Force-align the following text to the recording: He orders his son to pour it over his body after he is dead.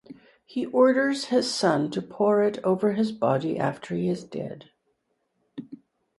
He 0.47 0.65
orders 0.65 1.25
his 1.25 1.53
son 1.53 1.91
to 1.91 2.01
pour 2.01 2.41
it 2.41 2.57
over 2.63 2.93
his 2.93 3.11
body 3.11 3.59
after 3.59 3.93
he 3.93 4.09
is 4.09 4.23
dead. 4.23 4.71